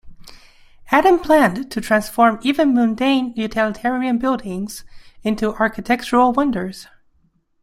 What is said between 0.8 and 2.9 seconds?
Adam planned to transform even